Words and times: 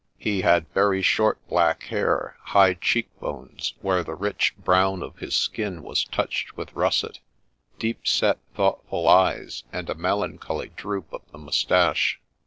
He 0.17 0.41
had 0.41 0.67
very 0.73 1.03
short 1.03 1.37
black 1.47 1.83
hair; 1.83 2.35
high 2.45 2.73
cheekbones, 2.73 3.75
where 3.81 4.03
the 4.03 4.15
rich 4.15 4.55
brown 4.57 5.03
of 5.03 5.19
his 5.19 5.35
skin 5.35 5.83
was 5.83 6.05
touched 6.05 6.57
with 6.57 6.73
russet; 6.73 7.19
deep 7.77 8.07
set, 8.07 8.39
thoughtful 8.55 9.07
eyes, 9.07 9.63
and 9.71 9.91
a 9.91 9.93
melancholy 9.93 10.69
droop 10.69 11.13
of 11.13 11.21
the 11.31 11.37
moustache. 11.37 12.19